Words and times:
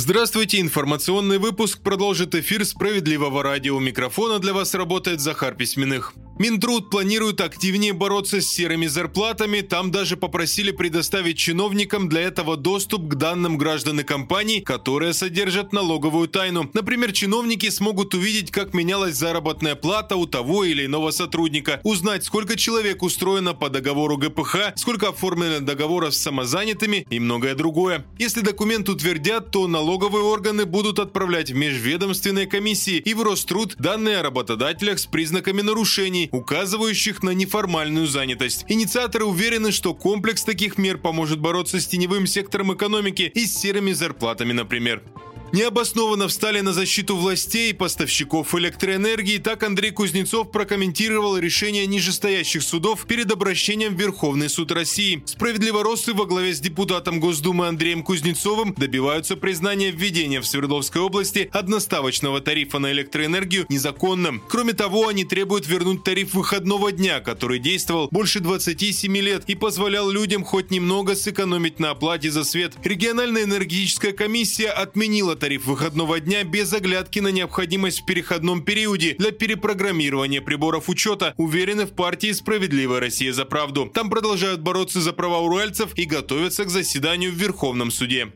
Здравствуйте, 0.00 0.60
информационный 0.60 1.38
выпуск 1.38 1.80
продолжит 1.80 2.36
эфир 2.36 2.64
справедливого 2.64 3.42
радио. 3.42 3.74
У 3.74 3.80
микрофона 3.80 4.38
для 4.38 4.52
вас 4.52 4.72
работает 4.74 5.18
Захар 5.18 5.56
Письменных. 5.56 6.14
Минтруд 6.38 6.88
планирует 6.88 7.40
активнее 7.40 7.92
бороться 7.92 8.40
с 8.40 8.46
серыми 8.46 8.86
зарплатами. 8.86 9.60
Там 9.60 9.90
даже 9.90 10.16
попросили 10.16 10.70
предоставить 10.70 11.36
чиновникам 11.36 12.08
для 12.08 12.20
этого 12.20 12.56
доступ 12.56 13.08
к 13.08 13.14
данным 13.16 13.58
граждан 13.58 13.98
и 14.00 14.04
компаний, 14.04 14.60
которые 14.60 15.14
содержат 15.14 15.72
налоговую 15.72 16.28
тайну. 16.28 16.70
Например, 16.74 17.10
чиновники 17.10 17.68
смогут 17.70 18.14
увидеть, 18.14 18.52
как 18.52 18.72
менялась 18.72 19.16
заработная 19.16 19.74
плата 19.74 20.14
у 20.14 20.26
того 20.26 20.62
или 20.62 20.86
иного 20.86 21.10
сотрудника, 21.10 21.80
узнать, 21.82 22.24
сколько 22.24 22.56
человек 22.56 23.02
устроено 23.02 23.52
по 23.52 23.68
договору 23.68 24.16
ГПХ, 24.16 24.74
сколько 24.76 25.08
оформлено 25.08 25.58
договоров 25.58 26.14
с 26.14 26.18
самозанятыми 26.18 27.04
и 27.10 27.18
многое 27.18 27.56
другое. 27.56 28.06
Если 28.16 28.42
документ 28.42 28.88
утвердят, 28.88 29.50
то 29.50 29.66
налоговые 29.66 30.22
органы 30.22 30.66
будут 30.66 31.00
отправлять 31.00 31.50
в 31.50 31.56
межведомственные 31.56 32.46
комиссии 32.46 32.98
и 32.98 33.12
в 33.14 33.22
Роструд 33.22 33.74
данные 33.78 34.18
о 34.18 34.22
работодателях 34.22 35.00
с 35.00 35.06
признаками 35.06 35.62
нарушений, 35.62 36.27
указывающих 36.32 37.22
на 37.22 37.30
неформальную 37.30 38.06
занятость. 38.06 38.64
Инициаторы 38.68 39.24
уверены, 39.24 39.72
что 39.72 39.94
комплекс 39.94 40.44
таких 40.44 40.78
мер 40.78 40.98
поможет 40.98 41.40
бороться 41.40 41.80
с 41.80 41.86
теневым 41.86 42.26
сектором 42.26 42.74
экономики 42.74 43.30
и 43.34 43.46
с 43.46 43.56
серыми 43.56 43.92
зарплатами, 43.92 44.52
например. 44.52 45.02
Необоснованно 45.50 46.28
встали 46.28 46.60
на 46.60 46.74
защиту 46.74 47.16
властей 47.16 47.70
и 47.70 47.72
поставщиков 47.72 48.54
электроэнергии, 48.54 49.38
так 49.38 49.62
Андрей 49.62 49.92
Кузнецов 49.92 50.50
прокомментировал 50.50 51.38
решение 51.38 51.86
нижестоящих 51.86 52.62
судов 52.62 53.06
перед 53.06 53.32
обращением 53.32 53.96
в 53.96 54.00
Верховный 54.00 54.50
суд 54.50 54.72
России. 54.72 55.22
Справедливороссы 55.24 56.12
во 56.12 56.26
главе 56.26 56.52
с 56.52 56.60
депутатом 56.60 57.18
Госдумы 57.18 57.66
Андреем 57.66 58.02
Кузнецовым 58.02 58.74
добиваются 58.74 59.36
признания 59.36 59.90
введения 59.90 60.42
в 60.42 60.46
Свердловской 60.46 61.00
области 61.00 61.48
одноставочного 61.52 62.42
тарифа 62.42 62.78
на 62.78 62.92
электроэнергию 62.92 63.64
незаконным. 63.70 64.42
Кроме 64.48 64.74
того, 64.74 65.08
они 65.08 65.24
требуют 65.24 65.66
вернуть 65.66 66.04
тариф 66.04 66.34
выходного 66.34 66.92
дня, 66.92 67.20
который 67.20 67.58
действовал 67.58 68.08
больше 68.10 68.40
27 68.40 69.16
лет 69.16 69.44
и 69.46 69.54
позволял 69.54 70.10
людям 70.10 70.44
хоть 70.44 70.70
немного 70.70 71.16
сэкономить 71.16 71.80
на 71.80 71.90
оплате 71.90 72.30
за 72.30 72.44
свет. 72.44 72.74
Региональная 72.84 73.44
энергетическая 73.44 74.12
комиссия 74.12 74.68
отменила 74.68 75.37
тариф 75.38 75.64
выходного 75.64 76.20
дня 76.20 76.44
без 76.44 76.72
оглядки 76.72 77.20
на 77.20 77.28
необходимость 77.28 78.02
в 78.02 78.04
переходном 78.04 78.62
периоде 78.62 79.14
для 79.18 79.30
перепрограммирования 79.30 80.42
приборов 80.42 80.88
учета, 80.88 81.32
уверены 81.36 81.86
в 81.86 81.92
партии 81.92 82.32
«Справедливая 82.32 83.00
Россия 83.00 83.32
за 83.32 83.44
правду». 83.44 83.90
Там 83.94 84.10
продолжают 84.10 84.60
бороться 84.60 85.00
за 85.00 85.12
права 85.12 85.38
уральцев 85.38 85.96
и 85.96 86.04
готовятся 86.04 86.64
к 86.64 86.70
заседанию 86.70 87.32
в 87.32 87.36
Верховном 87.36 87.90
суде. 87.90 88.28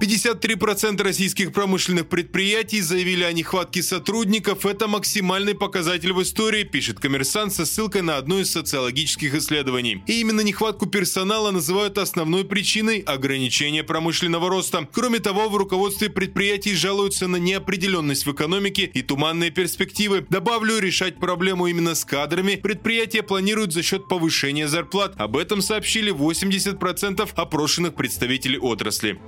53% 0.00 1.02
российских 1.02 1.52
промышленных 1.52 2.06
предприятий 2.08 2.82
заявили 2.82 3.24
о 3.24 3.32
нехватке 3.32 3.82
сотрудников. 3.82 4.66
Это 4.66 4.88
максимальный 4.88 5.54
показатель 5.54 6.12
в 6.12 6.22
истории, 6.22 6.64
пишет 6.64 7.00
коммерсант 7.00 7.54
со 7.54 7.64
ссылкой 7.64 8.02
на 8.02 8.18
одно 8.18 8.38
из 8.38 8.50
социологических 8.50 9.34
исследований. 9.34 10.02
И 10.06 10.20
именно 10.20 10.42
нехватку 10.42 10.84
персонала 10.84 11.50
называют 11.50 11.96
основной 11.96 12.44
причиной 12.44 12.98
ограничения 12.98 13.82
промышленного 13.84 14.50
роста. 14.50 14.86
Кроме 14.92 15.18
того, 15.18 15.48
в 15.48 15.56
руководстве 15.56 16.10
предприятий 16.10 16.74
жалуются 16.74 17.26
на 17.26 17.36
неопределенность 17.36 18.26
в 18.26 18.32
экономике 18.32 18.84
и 18.84 19.00
туманные 19.00 19.50
перспективы. 19.50 20.26
Добавлю, 20.28 20.78
решать 20.78 21.18
проблему 21.18 21.68
именно 21.68 21.94
с 21.94 22.04
кадрами 22.04 22.56
предприятия 22.56 23.22
планируют 23.22 23.72
за 23.72 23.82
счет 23.82 24.08
повышения 24.08 24.68
зарплат. 24.68 25.14
Об 25.16 25.38
этом 25.38 25.62
сообщили 25.62 26.12
80% 26.12 27.30
опрошенных 27.34 27.94
представителей 27.94 28.58
отрасли. 28.58 29.18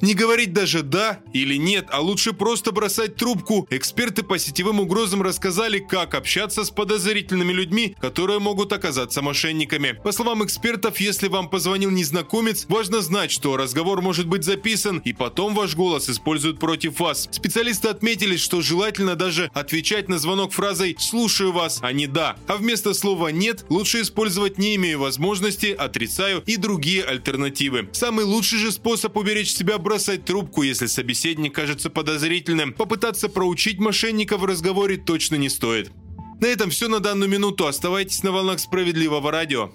Не 0.00 0.14
говорить 0.14 0.52
даже 0.52 0.82
«да» 0.82 1.20
или 1.32 1.56
«нет», 1.56 1.86
а 1.90 2.00
лучше 2.00 2.32
просто 2.32 2.72
бросать 2.72 3.16
трубку. 3.16 3.66
Эксперты 3.70 4.22
по 4.22 4.38
сетевым 4.38 4.80
угрозам 4.80 5.22
рассказали, 5.22 5.78
как 5.78 6.14
общаться 6.14 6.64
с 6.64 6.70
подозрительными 6.70 7.52
людьми, 7.52 7.96
которые 8.00 8.38
могут 8.38 8.72
оказаться 8.72 9.22
мошенниками. 9.22 9.98
По 10.04 10.12
словам 10.12 10.44
экспертов, 10.44 11.00
если 11.00 11.28
вам 11.28 11.48
позвонил 11.48 11.90
незнакомец, 11.90 12.66
важно 12.68 13.00
знать, 13.00 13.30
что 13.30 13.56
разговор 13.56 14.02
может 14.02 14.26
быть 14.26 14.44
записан, 14.44 14.98
и 14.98 15.12
потом 15.12 15.54
ваш 15.54 15.74
голос 15.74 16.08
используют 16.08 16.58
против 16.58 17.00
вас. 17.00 17.28
Специалисты 17.30 17.88
отметили, 17.88 18.36
что 18.36 18.60
желательно 18.60 19.16
даже 19.16 19.50
отвечать 19.54 20.08
на 20.08 20.18
звонок 20.18 20.52
фразой 20.52 20.96
«слушаю 20.98 21.52
вас», 21.52 21.78
а 21.82 21.92
не 21.92 22.06
«да». 22.06 22.36
А 22.46 22.56
вместо 22.56 22.94
слова 22.94 23.28
«нет» 23.28 23.64
лучше 23.68 24.02
использовать 24.02 24.58
«не 24.58 24.76
имею 24.76 25.00
возможности», 25.00 25.74
«отрицаю» 25.76 26.42
и 26.46 26.56
другие 26.56 27.02
альтернативы. 27.02 27.88
Самый 27.92 28.24
лучший 28.24 28.58
же 28.58 28.72
способ 28.72 29.16
уберечь 29.16 29.50
себя 29.50 29.78
бросать 29.86 30.24
трубку, 30.24 30.62
если 30.62 30.86
собеседник 30.86 31.54
кажется 31.54 31.90
подозрительным. 31.90 32.72
Попытаться 32.72 33.28
проучить 33.28 33.78
мошенника 33.78 34.36
в 34.36 34.44
разговоре 34.44 34.96
точно 34.96 35.36
не 35.36 35.48
стоит. 35.48 35.92
На 36.40 36.46
этом 36.46 36.70
все 36.70 36.88
на 36.88 36.98
данную 36.98 37.30
минуту. 37.30 37.68
Оставайтесь 37.68 38.24
на 38.24 38.32
волнах 38.32 38.58
справедливого 38.58 39.30
радио. 39.30 39.70